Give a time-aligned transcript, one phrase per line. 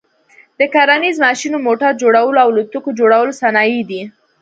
[0.59, 4.01] د کرنیز ماشینو، موټر جوړلو او الوتکي جوړلو صنایع دي.